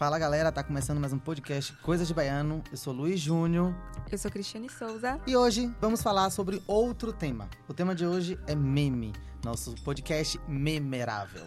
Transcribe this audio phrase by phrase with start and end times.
[0.00, 2.64] Fala galera, tá começando mais um podcast Coisas de Baiano.
[2.70, 3.74] Eu sou Luiz Júnior.
[4.10, 5.20] Eu sou Cristiane Souza.
[5.26, 7.50] E hoje vamos falar sobre outro tema.
[7.68, 9.12] O tema de hoje é meme,
[9.44, 11.44] nosso podcast memerável.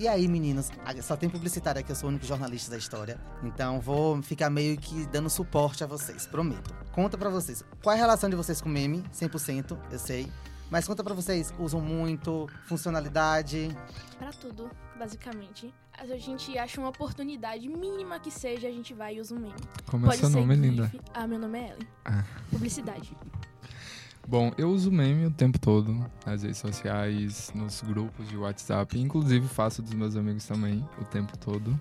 [0.00, 0.70] E aí, meninos?
[1.00, 3.20] Só tem publicitário aqui, eu sou o único jornalista da história.
[3.44, 6.74] Então vou ficar meio que dando suporte a vocês, prometo.
[6.90, 9.04] Conta pra vocês, qual é a relação de vocês com meme?
[9.14, 10.28] 100%, eu sei.
[10.70, 12.48] Mas conta pra vocês, usam muito?
[12.66, 13.68] Funcionalidade?
[14.18, 15.72] Pra tudo, basicamente.
[15.98, 19.54] A gente acha uma oportunidade mínima que seja, a gente vai e usa um meme.
[19.86, 20.66] Como é seu nome, GIF.
[20.66, 20.92] linda?
[21.14, 21.88] Ah, meu nome é Ellen.
[22.04, 22.24] Ah.
[22.50, 23.16] Publicidade.
[24.28, 28.98] Bom, eu uso meme o tempo todo, nas redes sociais, nos grupos de WhatsApp.
[28.98, 31.80] Inclusive faço dos meus amigos também, o tempo todo,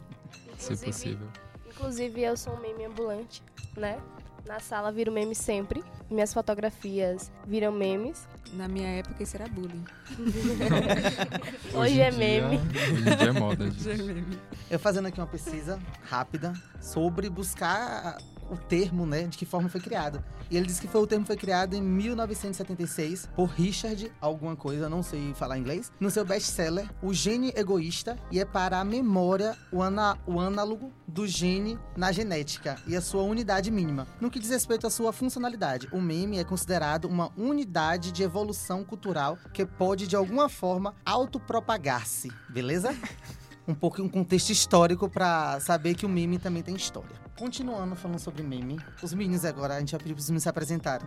[0.56, 1.28] se Inclusive- possível.
[1.68, 3.44] Inclusive, eu sou um meme ambulante,
[3.76, 4.00] né?
[4.46, 5.84] Na sala viro meme sempre.
[6.10, 8.28] Minhas fotografias viram memes.
[8.54, 9.84] Na minha época, isso era bullying.
[11.74, 12.58] Hoje em é dia- meme.
[12.58, 14.06] Hoje em dia é moda, Hoje é gente.
[14.06, 14.40] meme.
[14.70, 18.18] Eu fazendo aqui uma pesquisa rápida sobre buscar
[18.50, 20.24] o termo, né, de que forma foi criado.
[20.50, 24.88] E ele disse que foi o termo foi criado em 1976 por Richard alguma coisa,
[24.88, 29.58] não sei falar inglês, no seu best-seller O Gene Egoísta e é para a memória
[29.72, 34.08] o, ana, o análogo do gene na genética e a sua unidade mínima.
[34.20, 38.84] No que diz respeito à sua funcionalidade, o meme é considerado uma unidade de evolução
[38.84, 42.96] cultural que pode de alguma forma autopropagar-se, beleza?
[43.68, 47.25] um pouco um contexto histórico pra saber que o meme também tem história.
[47.38, 51.06] Continuando falando sobre meme, os meninos agora, a gente vai pedir pros meninos se apresentarem.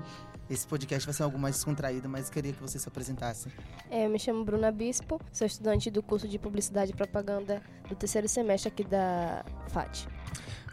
[0.51, 3.51] Esse podcast vai ser algo mais descontraído, mas queria que vocês se apresentassem.
[3.91, 7.95] É, eu me chamo Bruna Bispo, sou estudante do curso de Publicidade e Propaganda do
[7.95, 10.07] terceiro semestre aqui da FAT.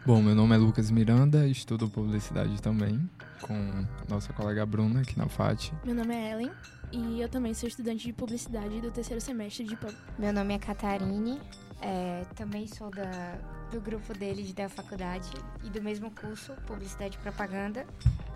[0.06, 3.10] Bom, meu nome é Lucas Miranda, estudo publicidade também,
[3.42, 5.72] com nossa colega Bruna aqui na FAT.
[5.86, 6.52] Meu nome é Ellen
[6.92, 9.96] e eu também sou estudante de publicidade do terceiro semestre de pub.
[10.20, 11.40] Meu nome é Catarine,
[11.82, 13.38] é, também sou da,
[13.76, 15.30] do grupo deles da faculdade
[15.62, 17.86] e do mesmo curso, Publicidade e Propaganda.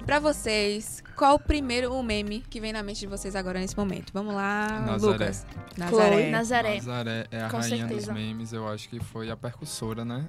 [0.06, 4.12] Pra vocês, qual o primeiro meme que vem na mente de vocês agora nesse momento?
[4.12, 5.14] Vamos lá, Nazaré.
[5.14, 5.46] Lucas.
[5.88, 6.30] Chloe.
[6.30, 6.76] Nazaré.
[6.76, 8.08] Nazaré é a Com rainha certeza.
[8.08, 10.28] dos memes, eu acho que foi a percussora, né?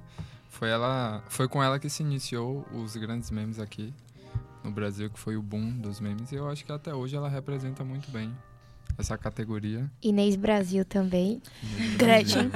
[0.48, 3.92] Foi ela, foi com ela que se iniciou os grandes memes aqui
[4.62, 7.28] no Brasil, que foi o boom dos memes, e eu acho que até hoje ela
[7.28, 8.32] representa muito bem
[8.96, 9.90] essa categoria.
[10.00, 11.42] Inês Brasil também.
[11.96, 12.52] Gretchen.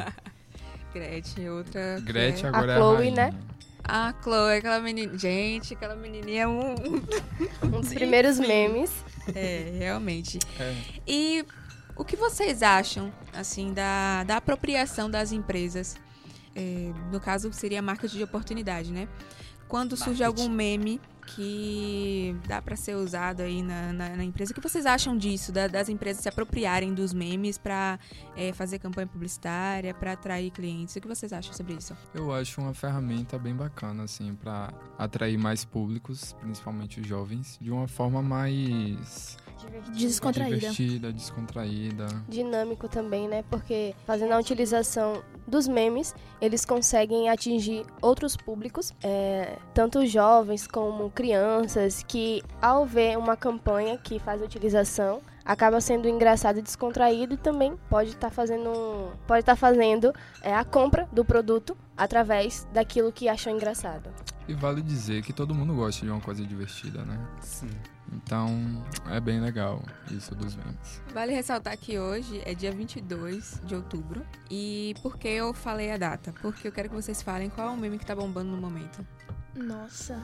[0.94, 1.96] Gretchen, outra.
[1.98, 3.34] que Gretchen é- agora A é a Chloe, né?
[3.86, 5.18] A Chloe, aquela menina.
[5.18, 6.74] Gente, aquela menininha é um.
[7.62, 8.90] Um dos primeiros memes.
[9.34, 10.38] É, realmente.
[10.58, 10.74] É.
[11.06, 11.44] E
[11.96, 15.96] o que vocês acham, assim, da, da apropriação das empresas?
[16.54, 19.08] É, no caso, seria marketing de oportunidade, né?
[19.68, 20.42] Quando surge Marketing.
[20.42, 24.86] algum meme que dá pra ser usado aí na, na, na empresa, o que vocês
[24.86, 25.50] acham disso?
[25.52, 27.98] da- das empresas se apropriarem dos memes pra
[28.36, 30.94] é, fazer campanha publicitária, pra atrair clientes?
[30.96, 31.96] O que vocês acham sobre isso?
[32.14, 37.70] Eu acho uma ferramenta bem bacana, assim, para atrair mais públicos, principalmente os jovens, de
[37.70, 39.36] uma forma mais
[39.96, 40.56] Descontraída.
[40.56, 42.06] divertida, descontraída.
[42.28, 43.42] Dinâmico também, né?
[43.48, 51.10] Porque fazendo a utilização dos memes, eles conseguem atingir outros públicos, é, tanto jovens como
[51.10, 57.36] crianças, que ao ver uma campanha que faz utilização, acaba sendo engraçado e descontraído e
[57.36, 60.12] também pode estar fazendo um- pode estar fazendo
[60.42, 64.08] é, a compra do produto através daquilo que achou engraçado.
[64.48, 67.18] E vale dizer que todo mundo gosta de uma coisa divertida, né?
[67.40, 67.70] Sim.
[68.12, 71.02] Então, é bem legal isso dos memes.
[71.12, 74.24] Vale ressaltar que hoje é dia 22 de outubro.
[74.50, 76.32] E por que eu falei a data?
[76.40, 79.04] Porque eu quero que vocês falem qual é o meme que tá bombando no momento.
[79.54, 80.22] Nossa.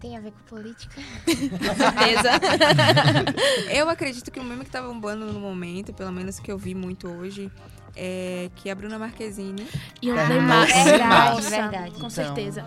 [0.00, 1.00] Tem a ver com política?
[1.24, 2.30] Com certeza.
[3.72, 6.74] eu acredito que o meme que tá bombando no momento, pelo menos que eu vi
[6.74, 7.50] muito hoje,
[7.94, 9.66] é que a Bruna Marquezine.
[10.02, 10.66] E o É, Neymar.
[10.66, 11.90] verdade, Nossa, verdade.
[11.92, 12.10] Com Então.
[12.10, 12.66] certeza.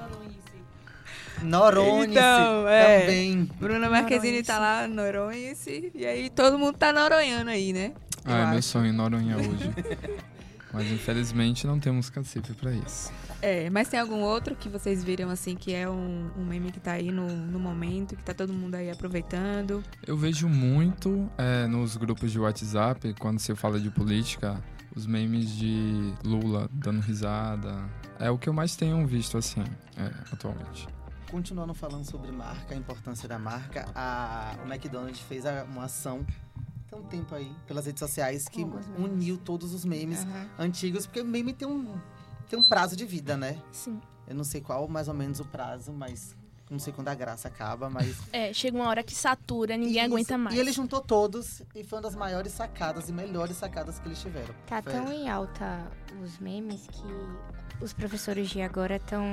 [1.43, 2.99] Noronha Então, é.
[3.01, 3.49] também.
[3.59, 5.53] Bruna Marquezine tá lá, Noronha,
[5.93, 7.93] e aí todo mundo tá noronhando aí, né?
[8.25, 9.71] Eu Ah, é meu sonho Noronha hoje.
[10.71, 13.11] Mas infelizmente não temos cacife pra isso.
[13.41, 16.79] É, mas tem algum outro que vocês viram assim que é um, um meme que
[16.79, 19.83] tá aí no, no momento, que tá todo mundo aí aproveitando?
[20.05, 24.61] Eu vejo muito é, nos grupos de WhatsApp, quando se fala de política,
[24.95, 27.89] os memes de Lula dando risada.
[28.19, 29.63] É o que eu mais tenho visto, assim,
[29.97, 30.87] é, atualmente.
[31.29, 36.25] Continuando falando sobre marca, a importância da marca, a, o McDonald's fez a- uma ação
[36.89, 38.63] tem um tempo aí pelas redes sociais que
[38.97, 40.49] uniu todos os memes Aham.
[40.57, 41.95] antigos, porque o meme tem um,
[42.49, 43.61] tem um prazo de vida, né?
[43.71, 44.01] Sim.
[44.27, 46.35] Eu não sei qual mais ou menos o prazo, mas
[46.67, 48.15] Não sei quando a graça acaba, mas.
[48.33, 50.05] É, chega uma hora que satura, ninguém Isso.
[50.13, 50.55] aguenta mais.
[50.55, 54.19] E ele juntou todos e foi uma das maiores sacadas e melhores sacadas que eles
[54.21, 54.53] tiveram.
[54.67, 55.87] Tá Foi- tão em alta
[56.23, 57.03] os memes que
[57.81, 59.23] os professores de agora estão,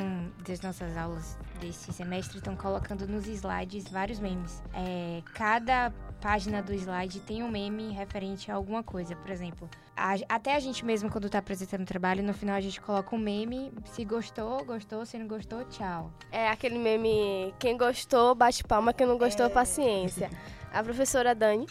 [0.46, 4.62] das nossas aulas desse semestre, estão colocando nos slides vários memes.
[4.74, 9.14] É, cada página do slide tem um meme referente a alguma coisa.
[9.16, 12.60] Por exemplo, a- até a gente mesmo, quando tá apresentando o trabalho, no final a
[12.60, 13.72] gente coloca um meme.
[13.92, 15.04] Se gostou, gostou.
[15.06, 16.10] Se não gostou, tchau.
[16.32, 20.30] É aquele meme, quem gostou, bate palma, quem não gostou, paciência.
[20.72, 21.66] A professora Dani,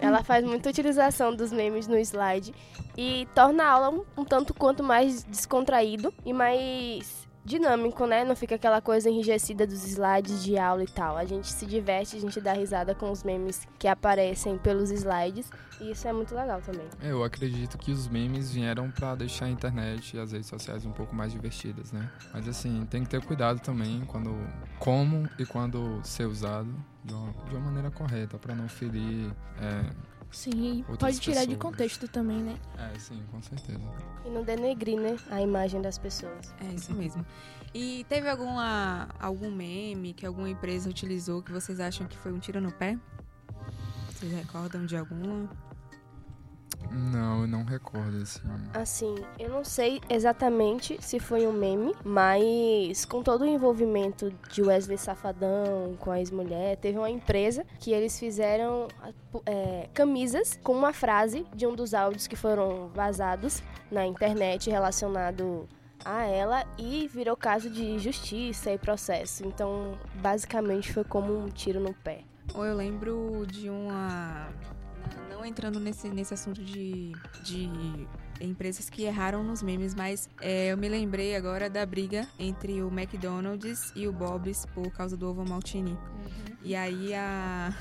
[0.00, 2.54] ela faz muita utilização dos memes no slide
[2.96, 8.24] e torna a aula um, um tanto quanto mais descontraído e mais dinâmico, né?
[8.24, 11.16] Não fica aquela coisa enrijecida dos slides de aula e tal.
[11.16, 15.50] A gente se diverte, a gente dá risada com os memes que aparecem pelos slides
[15.80, 16.86] e isso é muito legal também.
[17.02, 20.84] É, Eu acredito que os memes vieram pra deixar a internet e as redes sociais
[20.84, 22.10] um pouco mais divertidas, né?
[22.34, 24.36] Mas assim, tem que ter cuidado também quando
[24.78, 26.68] como e quando ser usado
[27.08, 29.32] de uma, de uma maneira correta pra não ferir.
[29.60, 29.90] É,
[30.30, 31.62] Sim, e Outras pode tirar de pessoas.
[31.62, 32.58] contexto também, né?
[32.76, 33.80] é, sim, com certeza.
[34.26, 36.54] E não denegrir, né, a imagem das pessoas.
[36.60, 37.24] É isso mesmo.
[37.74, 42.38] E teve alguma algum meme que alguma empresa utilizou que vocês acham que foi um
[42.38, 42.98] tiro no pé?
[44.10, 45.48] Vocês recordam de alguma?
[47.68, 48.40] Recordo, assim.
[48.72, 54.62] Assim, eu não sei exatamente se foi um meme, mas com todo o envolvimento de
[54.62, 58.88] Wesley Safadão com a ex-mulher, teve uma empresa que eles fizeram
[59.44, 65.68] é, camisas com uma frase de um dos áudios que foram vazados na internet relacionado
[66.04, 69.46] a ela e virou caso de justiça e processo.
[69.46, 72.24] Então, basicamente foi como um tiro no pé.
[72.54, 74.48] Ou eu lembro de uma.
[75.38, 77.12] Não entrando nesse, nesse assunto de,
[77.44, 77.70] de
[78.40, 82.88] empresas que erraram nos memes, mas é, eu me lembrei agora da briga entre o
[82.88, 85.96] McDonald's e o Bob's por causa do ovo maltine.
[86.60, 87.72] E aí a,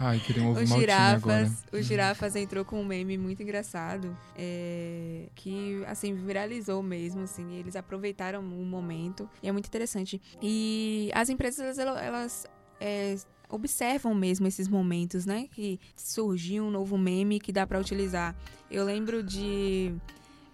[0.00, 0.80] Ai, queria um ovo agora.
[0.80, 7.54] girafas, os girafas entrou com um meme muito engraçado, é, que assim viralizou mesmo, assim,
[7.54, 10.20] eles aproveitaram o momento e é muito interessante.
[10.42, 12.46] E as empresas elas, elas,
[12.80, 13.16] é,
[13.48, 15.48] observam mesmo esses momentos, né?
[15.52, 18.34] Que surgiu um novo meme que dá pra utilizar.
[18.70, 19.94] Eu lembro de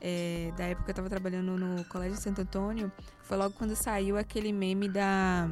[0.01, 2.91] é, da época que eu tava trabalhando no Colégio Santo Antônio,
[3.23, 5.49] foi logo quando saiu aquele meme da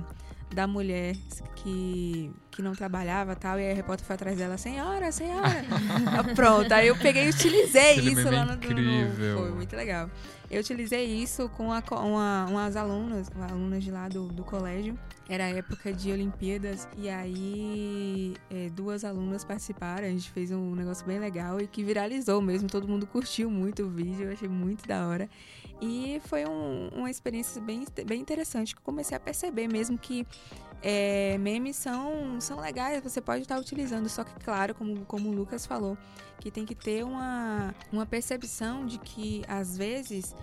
[0.54, 1.14] da mulher
[1.56, 5.64] que, que não trabalhava tal, e aí a repórter foi atrás dela, senhora, senhora.
[6.06, 9.38] Ah, Pronto, aí eu peguei e utilizei Aquele isso lá no, no- incrível.
[9.38, 10.10] Foi muito legal.
[10.50, 14.98] Eu utilizei isso com a uma, umas alunas, alunas de lá do, do colégio.
[15.28, 16.88] Era época de Olimpíadas.
[16.98, 20.04] E aí é, duas alunas participaram.
[20.06, 22.68] A gente fez um negócio bem legal e que viralizou mesmo.
[22.68, 24.24] Todo mundo curtiu muito o vídeo.
[24.26, 25.28] Eu achei muito da hora.
[25.80, 28.74] E foi um- uma experiência bem, bem interessante.
[28.76, 30.26] Que comecei a perceber mesmo que
[30.82, 35.32] é, memes são, são legais, você pode estar utilizando, só que, claro, como, como o
[35.32, 35.96] Lucas falou,
[36.38, 40.34] que tem que ter uma, uma percepção de que, às vezes,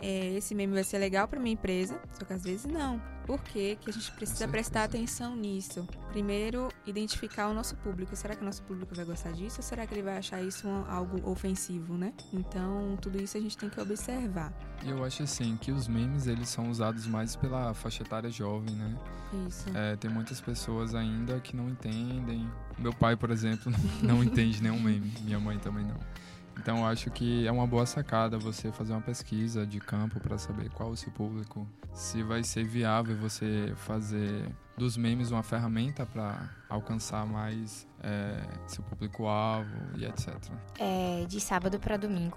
[0.00, 3.00] é, esse meme vai ser legal para minha empresa, só que às vezes não.
[3.26, 3.76] Por quê?
[3.80, 5.84] que a gente precisa prestar atenção nisso?
[6.10, 8.14] Primeiro, identificar o nosso público.
[8.14, 10.68] Será que o nosso público vai gostar disso ou será que ele vai achar isso
[10.68, 12.12] um- algo ofensivo, né?
[12.32, 14.52] Então, tudo isso a gente tem que observar.
[14.84, 18.96] Eu acho assim que os memes eles são usados mais pela faixa etária jovem, né?
[19.48, 19.66] Isso.
[19.74, 22.48] É, tem muitas pessoas ainda que não entendem.
[22.78, 23.72] Meu pai, por exemplo,
[24.02, 25.12] não entende nenhum meme.
[25.22, 25.96] Minha mãe também não.
[26.58, 30.70] Então acho que é uma boa sacada você fazer uma pesquisa de campo para saber
[30.70, 36.50] qual o seu público, se vai ser viável você fazer dos memes uma ferramenta para
[36.68, 40.34] alcançar mais é, seu público-alvo e etc.
[40.78, 42.36] É, de sábado para domingo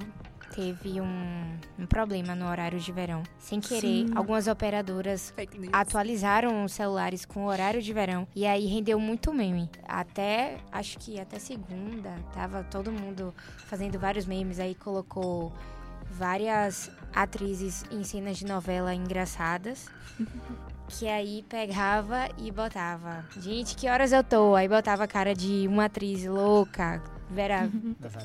[0.60, 3.24] teve um, um problema no horário de verão.
[3.38, 4.12] Sem querer, Sim.
[4.14, 5.34] algumas operadoras
[5.72, 9.70] atualizaram os celulares com o horário de verão e aí rendeu muito meme.
[9.88, 13.34] Até, acho que até segunda, tava todo mundo
[13.68, 15.54] fazendo vários memes, aí colocou
[16.12, 19.88] várias atrizes em cenas de novela engraçadas.
[20.92, 24.56] Que aí pegava e botava, gente, que horas eu tô?
[24.56, 27.00] Aí botava a cara de uma atriz louca,
[27.30, 27.70] Vera.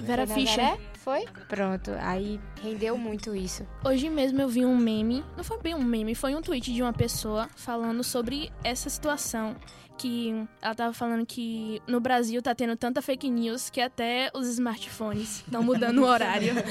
[0.00, 0.78] Vera na Fischer.
[0.94, 1.26] Foi?
[1.48, 3.66] Pronto, aí rendeu muito isso.
[3.84, 6.82] Hoje mesmo eu vi um meme, não foi bem um meme, foi um tweet de
[6.82, 9.54] uma pessoa falando sobre essa situação.
[9.96, 14.48] Que ela tava falando que no Brasil tá tendo tanta fake news que até os
[14.48, 16.52] smartphones estão mudando o horário.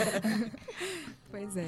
[1.31, 1.67] Pois é.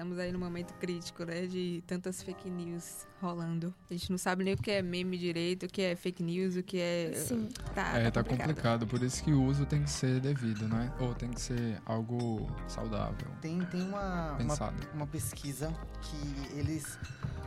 [0.00, 1.46] Estamos aí no momento crítico, né?
[1.46, 3.74] De tantas fake news rolando.
[3.90, 6.56] A gente não sabe nem o que é meme direito, o que é fake news,
[6.56, 7.12] o que é.
[7.14, 7.50] Sim.
[7.74, 8.86] Tá, É, tá tá complicado.
[8.86, 10.90] Por isso que o uso tem que ser devido, né?
[10.98, 14.88] Ou tem que ser algo saudável, Tem, tem uma, uma, pensado.
[14.94, 16.98] uma pesquisa que eles.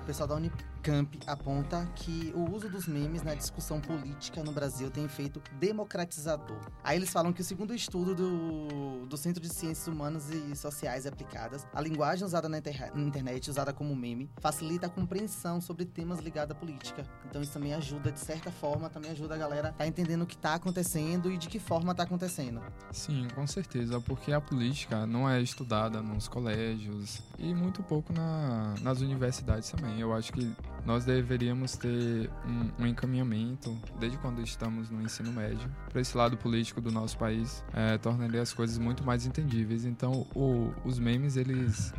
[0.04, 4.92] O pessoal da Unicamp aponta que o uso dos memes na discussão política no Brasil
[4.92, 6.60] tem efeito democratizador.
[6.84, 11.06] Aí eles falam que o segundo estudo do, do Centro de Ciências Humanas e Sociais
[11.08, 15.86] Aplicadas, a linguagem usada na interra- na internet, usada como meme, facilita a compreensão sobre
[15.86, 17.06] temas ligados à política.
[17.30, 20.38] Então isso também ajuda, de certa forma, também ajuda a galera a entendendo o que
[20.38, 22.62] tá acontecendo e de que forma tá acontecendo.
[22.92, 28.74] Sim, com certeza, porque a política não é estudada nos colégios e muito pouco na-
[28.82, 30.00] nas universidades também.
[30.00, 30.52] Eu acho que
[30.86, 36.38] nós deveríamos ter um, um encaminhamento, desde quando estamos no ensino médio, para esse lado
[36.38, 39.86] político do nosso país, é, tornaria as coisas muito mais entendíveis.
[39.86, 41.94] Então, o- os memes, eles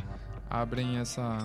[0.61, 1.37] abrem essa,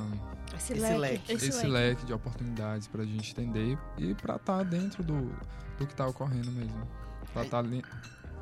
[0.56, 0.98] Esse, Esse leque.
[0.98, 1.32] leque.
[1.32, 1.66] Esse leque.
[1.68, 5.22] leque de oportunidades para a gente entender e para estar dentro do,
[5.78, 6.86] do que está ocorrendo mesmo,
[7.32, 7.82] para estar ali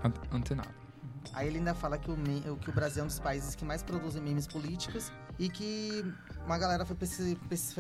[0.05, 0.77] an- antenado.
[1.35, 2.17] Aí ele ainda fala que o,
[2.57, 6.03] que o Brasil é um dos países que mais produzem memes políticos e que
[6.47, 6.97] uma galera foi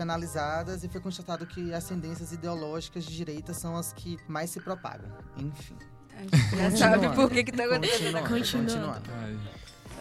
[0.02, 4.60] analisadas e foi constatado que as tendências ideológicas de direita são as que mais se
[4.60, 5.10] propagam.
[5.38, 5.76] Enfim.
[6.14, 8.18] A gente já sabe por que que tá acontecendo.
[8.20, 9.00] Continuando, Continuando.
[9.00, 9.48] continuando.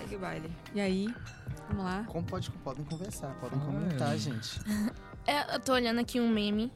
[0.07, 0.49] Segue o baile.
[0.73, 1.13] E aí,
[1.67, 2.03] vamos lá.
[2.07, 4.17] Como pode, podem conversar, podem Ah, comentar, é.
[4.17, 4.59] gente.
[5.25, 6.71] É, eu tô olhando aqui um meme.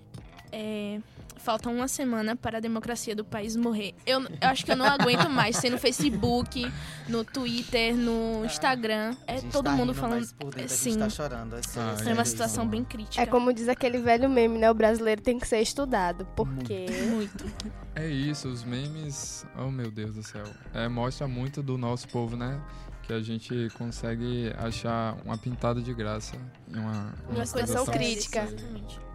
[0.51, 0.99] É,
[1.37, 3.95] falta uma semana para a democracia do país morrer.
[4.05, 6.69] Eu, eu acho que eu não aguento mais ser no Facebook,
[7.07, 9.15] no Twitter, no Instagram.
[9.25, 10.27] A É gente todo tá mundo rindo, falando.
[10.27, 10.89] dentro a sim.
[10.91, 11.55] gente tá chorando.
[11.55, 13.23] É, sério, Ah, É uma situação bem crítica.
[13.23, 14.69] É como diz aquele velho meme, né?
[14.69, 17.45] O brasileiro tem que ser estudado, porque Muito.
[17.93, 22.37] É isso, os memes, oh meu Deus do céu, é, mostra muito do nosso povo,
[22.37, 22.57] né?
[23.03, 26.35] Que a gente consegue achar uma pintada de graça
[26.69, 28.47] em uma, Uma situação situação crítica.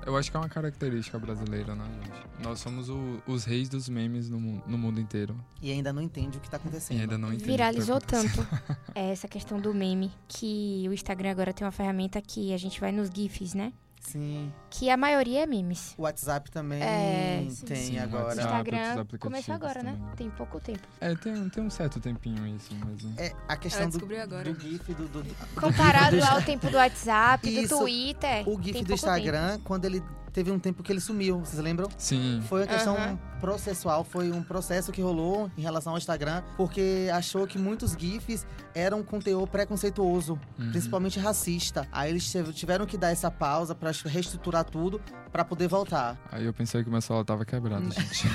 [0.05, 2.45] Eu acho que é uma característica brasileira, né, gente?
[2.45, 5.35] Nós somos o- os reis dos memes no, no mundo inteiro.
[5.63, 6.99] E ainda não entende o que tá acontecendo.
[6.99, 7.43] E ainda não entende.
[7.43, 8.47] o que Viralizou tá tanto
[8.95, 12.81] é, essa questão do meme que o Instagram agora tem uma ferramenta que a gente
[12.81, 13.73] vai nos GIFs, né?
[14.07, 14.53] Sim.
[14.71, 15.95] Que a maioria é memes.
[15.99, 18.25] O WhatsApp também É, tem Sim, agora.
[18.27, 18.47] WhatsApp.
[18.47, 19.93] Instagram aplicativos começou agora, né?
[19.99, 20.15] também.
[20.17, 20.81] Tem pouco tempo.
[21.01, 23.15] É, tem, tem um certo tempinho isso mesmo.
[23.19, 24.53] É, a questão do, agora.
[24.53, 28.49] do GIF do, do, do Comparado do- ao tempo do WhatsApp, Isso, do Twitter.
[28.49, 30.03] O tem GIF do pouco Instagram, quando ele
[30.37, 31.89] teve um tempo que ele sumiu, vocês lembram?
[31.97, 33.19] Sim, Foi uma questão Aham.
[33.41, 38.47] processual, foi um processo que rolou em relação ao Instagram, porque achou que muitos GIFs
[38.75, 40.71] eram conteúdo preconceituoso, Uhum.
[40.73, 41.89] principalmente racista.
[41.91, 45.01] Aí eles tive- tiveram que dar essa pausa pra reestruturar tudo
[45.33, 46.19] pra poder voltar.
[46.31, 48.27] aí eu pensei que o meu celular tava quebrado, gente.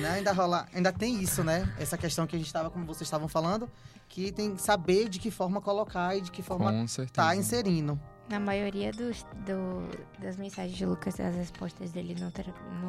[0.00, 0.10] Né?
[0.10, 1.68] Ainda rola, ainda tem isso, né?
[1.76, 3.68] Essa questão que a gente estava, como vocês estavam falando,
[4.08, 7.14] que tem que saber de que forma colocar e de que forma Com certeza.
[7.14, 7.98] tá inserindo.
[8.28, 9.88] Na maioria dos, do-
[10.18, 12.32] das mensagens de Lucas, das respostas dele no,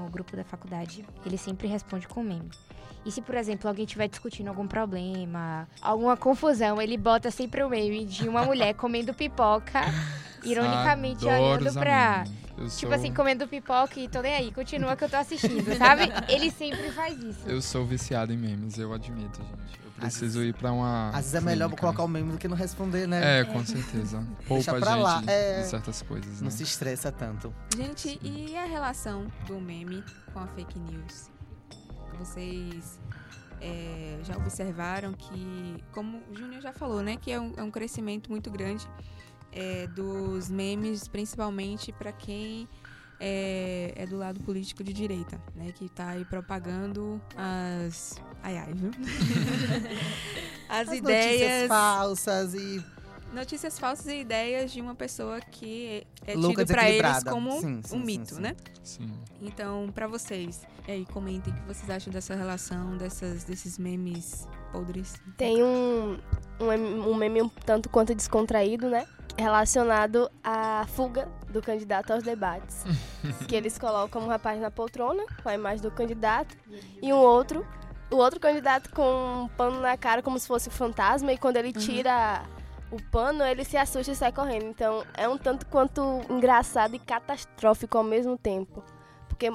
[0.04, 2.50] no grupo da faculdade, ele sempre responde com meme.
[3.06, 7.68] E se, por exemplo, alguém estiver discutindo algum problema, alguma confusão, ele bota sempre o
[7.70, 9.82] meme de uma mulher comendo pipoca,
[10.44, 12.24] ironicamente Adoro olhando pra.
[12.54, 16.04] Tipo sou- assim, comendo pipoca e tô nem aí, continua que eu tô assistindo, sabe?
[16.30, 17.50] Ele sempre faz isso.
[17.50, 19.83] Eu sou viciado em memes, eu admito, gente.
[19.98, 21.10] Preciso ir pra uma.
[21.10, 21.82] Às vezes é melhor clínica.
[21.82, 23.40] colocar o meme do que não responder, né?
[23.40, 24.18] É, com certeza.
[24.48, 25.62] Poupa Deixa pra gente lá, é.
[25.62, 26.50] de certas coisas, Não né?
[26.52, 27.54] se estressa tanto.
[27.76, 31.30] Gente, e a relação do meme com a fake news?
[32.20, 33.00] Vocês
[33.62, 37.72] é, já observaram que, como o Júnior já falou, né, que é um, é um
[37.72, 38.88] crescimento muito grande
[39.52, 42.68] é, dos memes, principalmente para quem
[43.20, 48.74] é, é do lado político de direita, né, que tá aí propagando as, ai ai,
[48.74, 48.92] viu?
[50.70, 52.86] as, As ideias notícias falsas e
[53.34, 57.82] notícias falsas e ideias de uma pessoa que é Louca, tido para eles como Sim,
[57.84, 58.42] sim, um sim, mito, sim.
[58.42, 58.56] né?
[58.84, 59.12] Sim.
[59.42, 64.48] Então, pra vocês, e aí, comentem o que vocês acham dessa relação, dessas, desses memes
[64.72, 65.16] podres.
[65.36, 66.20] tem um,
[66.60, 69.06] um, meme- um meme um tanto quanto descontraído, né?
[69.36, 72.84] Relacionado à fuga do candidato aos debates.
[73.48, 76.56] que eles colocam um rapaz na poltrona, com a imagem do candidato,
[77.02, 77.66] e um outro,
[78.14, 81.58] o outro candidato com um pano na cara como se fosse um fantasma, e quando
[81.58, 82.44] ele tira
[82.92, 84.66] o pano, ele se assusta e sai correndo.
[84.66, 88.84] Então é um tanto quanto engraçado e catastrófico ao mesmo tempo.
[89.28, 89.52] Porque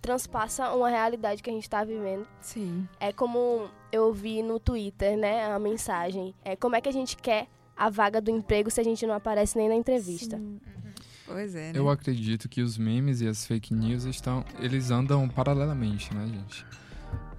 [0.00, 2.26] transpassa uma realidade que a gente está vivendo.
[2.40, 2.88] Sim.
[2.98, 6.34] É como eu vi no Twitter, né, a mensagem.
[6.44, 7.46] É como é que a gente quer
[7.76, 10.40] a vaga do emprego se a gente não aparece nem na entrevista.
[11.26, 11.78] Pois é, né?
[11.78, 14.42] Eu acredito que os memes e as fake news estão.
[14.58, 16.64] Eles andam paralelamente, né, gente?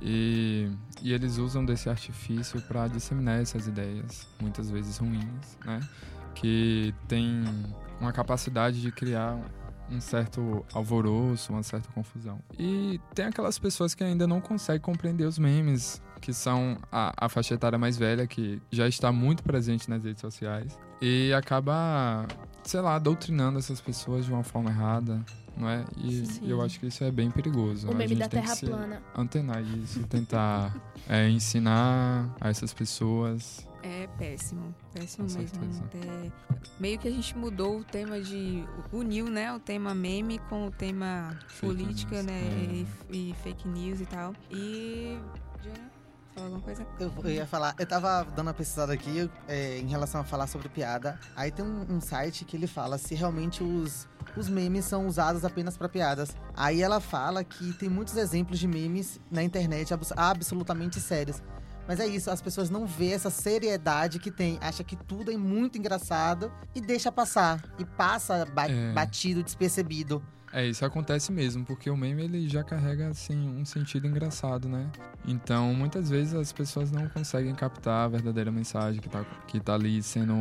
[0.01, 0.70] E,
[1.01, 5.79] e eles usam desse artifício para disseminar essas ideias, muitas vezes ruins, né?
[6.36, 7.44] que tem
[8.00, 9.38] uma capacidade de criar
[9.91, 12.39] um certo alvoroço, uma certa confusão.
[12.58, 17.29] E tem aquelas pessoas que ainda não conseguem compreender os memes, que são a, a
[17.29, 22.27] faixa etária mais velha, que já está muito presente nas redes sociais, e acaba,
[22.69, 25.25] sei lá, doutrinando essas pessoas de uma forma errada,
[25.57, 25.83] não é?
[25.97, 26.47] E Sim.
[26.47, 27.88] eu acho que isso é bem perigoso.
[27.88, 29.01] O A meme gente da tem que Terra se plana.
[29.15, 30.75] Antenar isso, tentar
[31.09, 33.67] é, ensinar a essas pessoas.
[33.81, 35.89] É péssimo, péssimo Com mesmo.
[35.95, 36.31] É,
[36.79, 38.63] meio que a gente mudou o tema de.
[38.93, 39.51] uniu, né?
[39.51, 42.39] O tema meme com o tema Fake política, news, né?
[42.39, 42.85] é.
[43.11, 44.31] E, e fake news e tal.
[44.51, 45.17] E.
[46.36, 46.86] Alguma coisa?
[47.00, 50.48] Eu, eu ia falar, eu tava dando uma pesquisada aqui é, em relação a falar
[50.48, 51.19] sobre piada.
[51.36, 54.07] Aí tem um, um site que ele fala se realmente os,
[54.38, 56.29] os memes são usados apenas pra piadas.
[56.55, 61.41] Aí ela fala que tem muitos exemplos de memes na internet abs- absolutamente sérios.
[61.88, 64.59] Mas é isso, as pessoas não vê essa seriedade que tem.
[64.62, 67.62] Acha que tudo é muito engraçado e deixa passar.
[67.79, 68.93] E passa ba- É.
[68.93, 70.24] batido, despercebido.
[70.51, 74.89] É, isso acontece mesmo, porque o meme ele já carrega assim um sentido engraçado, né?
[75.27, 79.75] Então, muitas vezes as pessoas não conseguem captar a verdadeira mensagem que tá, que tá
[79.75, 80.34] ali sendo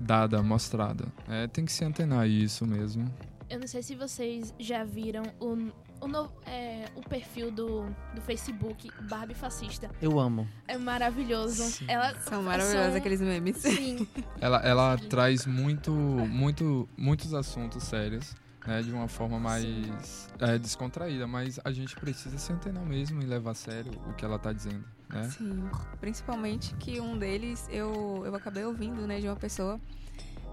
[0.00, 1.04] dada, mostrada.
[1.28, 3.04] É, tem que se antenar a isso mesmo.
[3.50, 5.68] Eu não sei se vocês já viram o,
[6.00, 7.82] o, no- é, o perfil do,
[8.14, 9.90] do Facebook Barbie Fascista.
[10.00, 10.48] Eu amo.
[10.66, 11.62] É maravilhoso.
[11.64, 11.84] Sim.
[11.86, 13.58] Ela São maravilhosos são- aqueles memes.
[13.58, 14.08] Sim.
[14.40, 18.34] Ela, ela traz muito, muito, muitos assuntos sérios,
[18.66, 18.82] né?
[18.82, 23.52] De uma forma mais é, descontraída, mas a gente precisa se antenar mesmo e levar
[23.52, 25.28] a sério o que ela tá dizendo, né?
[25.30, 25.68] Sim,
[26.00, 29.80] principalmente que um deles eu, eu acabei ouvindo, né, de uma pessoa.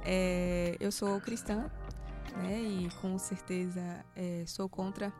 [0.04, 1.70] É, eu sou cristã,
[2.38, 3.82] né, e com certeza
[4.16, 5.14] é, sou contra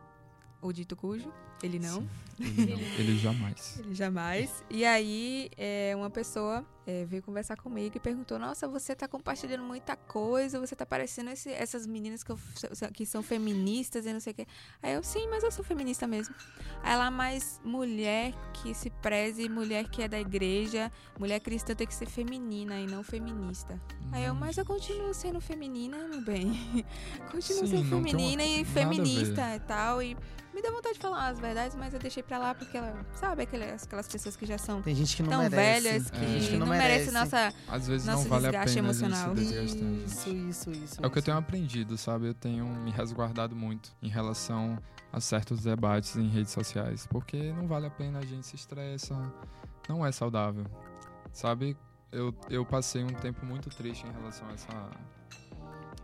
[0.60, 1.32] o dito cujo.
[1.62, 2.04] Ele não,
[2.40, 3.78] Ele, não, ele jamais.
[3.84, 4.64] ele jamais.
[4.68, 9.62] E aí, é, uma pessoa é, veio conversar comigo e perguntou: Nossa, você tá compartilhando
[9.62, 12.38] muita coisa, você tá parecendo esse- essas meninas que, eu-
[12.92, 14.46] que são feministas e não sei o quê.
[14.82, 16.34] Aí eu, sim, mas eu sou feminista mesmo.
[16.82, 21.86] Aí ela, mas mulher que se preze, mulher que é da igreja, mulher cristã tem
[21.86, 23.80] que ser feminina e não feminista.
[24.10, 26.84] Aí eu, mas eu continuo sendo feminina, meu bem.
[27.30, 30.02] continuo Sim, sendo tem uma- feminina e feminista e tal.
[30.02, 30.16] E
[30.52, 33.42] me deu vontade de falar as verdades, mas eu deixei pra lá porque ela, sabe,
[33.44, 35.56] aquelas, aquelas pessoas que já são Tem gente que não tão merece.
[35.88, 36.18] velhas que
[36.50, 37.12] que não, não merece merece.
[37.12, 37.54] nossa.
[37.68, 39.34] Às vezes Nosso não vale a pena emocional.
[39.34, 41.00] Isso, isso, isso.
[41.02, 42.28] É o que eu tenho aprendido, sabe?
[42.28, 44.78] Eu tenho me resguardado muito em relação
[45.12, 49.14] a certos debates em redes sociais, porque não vale a pena a gente se estressa,
[49.88, 50.64] não é saudável,
[51.32, 51.76] sabe?
[52.10, 54.90] Eu, eu passei um tempo muito triste em relação a essa,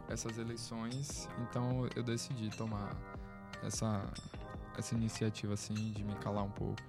[0.09, 2.95] essas eleições, então eu decidi tomar
[3.63, 4.05] essa,
[4.77, 6.83] essa iniciativa assim de me calar um pouco.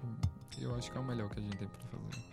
[0.58, 2.29] E eu acho que é o melhor que a gente tem pra fazer.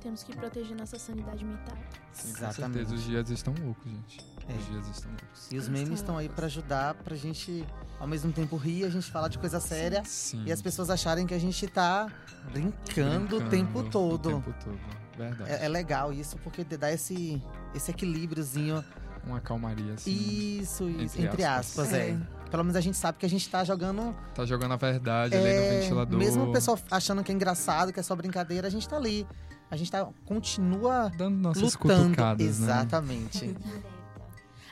[0.00, 1.76] Temos que proteger nossa sanidade mental.
[2.12, 2.78] Sim, com Exatamente.
[2.78, 2.94] certeza.
[2.94, 4.20] Os dias estão loucos, gente.
[4.48, 4.54] É.
[4.54, 5.52] Os dias estão loucos.
[5.52, 7.66] E os memes tão estão aí pra ajudar pra gente,
[7.98, 10.44] ao mesmo tempo, rir, a gente falar de coisa séria Sim.
[10.46, 12.06] e as pessoas acharem que a gente tá
[12.52, 14.28] brincando, o tempo Brincando todo.
[14.28, 14.78] O tempo todo.
[15.16, 15.50] Verdade.
[15.50, 17.42] É, é legal isso, porque dá esse,
[17.74, 18.84] esse equilíbriozinho.
[19.26, 20.12] Uma calmaria, assim.
[20.12, 21.16] Isso, isso.
[21.16, 22.16] Entre Entre, aspas, é.
[22.50, 24.16] Pelo menos a gente sabe que a gente tá jogando.
[24.34, 26.18] Tá jogando a verdade ali no é, ventilador.
[26.18, 29.26] mesmo o pessoal achando que é engraçado, que é só brincadeira, a gente tá ali.
[29.70, 32.04] A gente tá, continua Dando nossas lutando.
[32.04, 32.48] cutucadas, né?
[32.48, 33.54] Exatamente.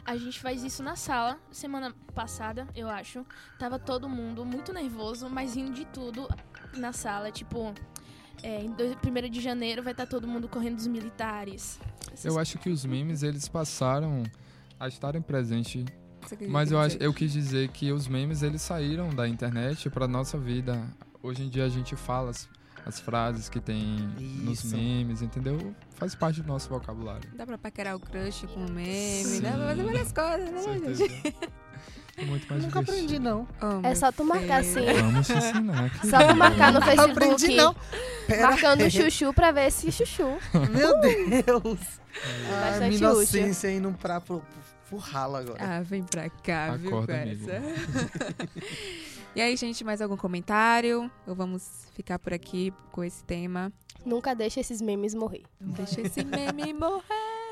[0.04, 1.38] A gente faz isso na sala.
[1.50, 3.26] Semana passada, eu acho.
[3.58, 6.28] Tava todo mundo muito nervoso, mas rindo de tudo
[6.76, 7.30] na sala.
[7.30, 7.74] Tipo,
[8.42, 11.78] é, em 1 de janeiro vai estar todo mundo correndo dos militares.
[12.24, 14.22] Eu acho que os memes, eles passaram
[14.78, 15.84] a estarem presentes.
[16.48, 20.38] Mas eu, acho, eu quis dizer que os memes, eles saíram da internet pra nossa
[20.38, 20.82] vida.
[21.22, 22.30] Hoje em dia a gente fala
[22.86, 24.08] as, as frases que tem
[24.42, 24.76] nos Isso.
[24.76, 25.74] memes, entendeu?
[25.96, 27.28] Faz parte do nosso vocabulário.
[27.34, 29.40] Dá pra paquerar o crush com o meme, Sim.
[29.40, 30.96] dá pra fazer várias coisas, né, Com gente?
[30.96, 31.36] certeza.
[32.18, 32.80] É muito mais Nunca divertido.
[32.80, 33.46] aprendi, não.
[33.60, 34.88] Oh, É só tu marcar filho.
[34.90, 35.00] assim.
[35.02, 35.90] Vamos ensinar.
[36.02, 37.10] Só tu marcar no Facebook.
[37.12, 37.76] aprendi, não.
[38.26, 38.90] Pera Marcando aí.
[38.90, 40.24] chuchu pra ver se chuchu.
[40.70, 41.78] Meu Deus.
[42.48, 43.40] Ai, Bastante minha útil.
[43.42, 44.42] inocência indo pra, pro,
[45.38, 45.56] agora.
[45.58, 47.50] Ah, vem pra cá, viu, com Acorda, amigo.
[47.50, 47.62] essa.
[49.34, 51.10] e aí, gente, mais algum comentário?
[51.26, 53.72] Ou vamos ficar por aqui com esse tema?
[54.04, 55.42] Nunca deixa esses memes morrer.
[55.60, 57.02] Não deixa esse meme morrer.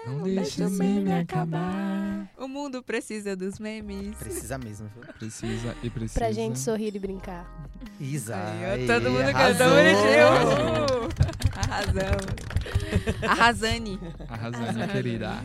[0.06, 2.30] Não deixa deixa o meme acabar.
[2.36, 4.16] O mundo precisa dos memes.
[4.18, 5.02] Precisa mesmo, viu?
[5.14, 6.20] Precisa e precisa.
[6.20, 7.68] Pra gente sorrir e brincar.
[7.98, 8.36] Isa.
[8.36, 11.24] Aí, todo mundo cantou bonitinho.
[11.56, 13.24] Arrasamos.
[13.28, 14.00] Arrasane.
[14.28, 15.42] Arrasando, minha querida.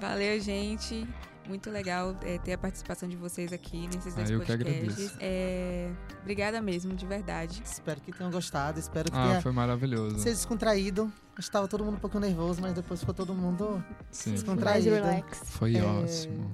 [0.00, 1.06] Valeu, gente.
[1.48, 4.82] Muito legal é, ter a participação de vocês aqui nesses dois Ah, eu que podcasts.
[4.82, 5.16] agradeço.
[5.18, 7.62] É, obrigada mesmo, de verdade.
[7.64, 10.18] Espero que tenham gostado, espero que Ah, tenha foi maravilhoso.
[10.18, 11.10] sido descontraído.
[11.38, 14.90] Estava todo mundo um pouquinho nervoso, mas depois ficou todo mundo Sim, descontraído.
[14.90, 15.40] relax.
[15.46, 15.82] foi É.
[15.82, 16.50] ótimo.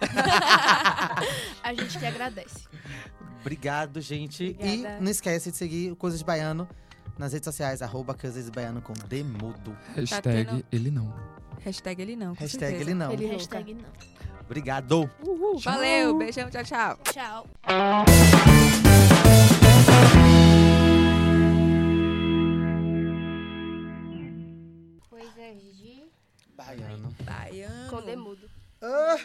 [1.62, 2.68] A gente que agradece.
[3.40, 4.56] Obrigado, gente.
[4.60, 4.98] Obrigada.
[4.98, 6.68] E não esquece de seguir o Coisas de Baiano
[7.18, 9.76] nas redes sociais, arroba Coisas de Baiano com Demudo.
[9.94, 11.12] Hashtag tendo- ele não.
[11.64, 12.34] Hashtag ele não.
[12.34, 12.82] Hashtag certeza.
[12.82, 13.12] ele não.
[13.12, 13.84] Ele Hashtag não.
[14.44, 15.10] Obrigado.
[15.64, 16.98] Valeu, beijão, tchau, tchau.
[17.04, 17.46] Tchau.
[25.10, 26.04] Coisas de.
[26.56, 27.14] Baiano.
[27.24, 27.90] Baiano.
[27.90, 28.48] Com demudo.
[28.82, 29.16] Ah,